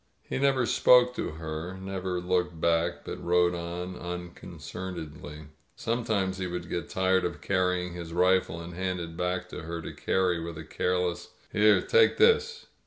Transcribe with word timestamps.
He 0.23 0.39
never 0.39 0.65
spoke 0.65 1.13
to 1.13 1.33
her, 1.33 1.77
never 1.79 2.19
Ipoked 2.19 2.59
back, 2.59 3.05
but 3.05 3.23
rode 3.23 3.53
on 3.53 3.95
unconcernedly. 3.95 5.49
Sometimes 5.75 6.39
> 6.39 6.39
he 6.39 6.47
would 6.47 6.67
get 6.69 6.89
tired 6.89 7.23
of 7.23 7.39
carrying 7.39 7.93
his 7.93 8.11
rifle 8.11 8.59
and 8.59 8.73
hand 8.73 8.99
it 8.99 9.15
back 9.15 9.47
to 9.49 9.61
her 9.61 9.79
to 9.79 9.93
carry, 9.93 10.43
with 10.43 10.57
a 10.57 10.63
careless 10.63 11.27
"Here! 11.53 11.81
Take 11.83 12.17
this!'' 12.17 12.65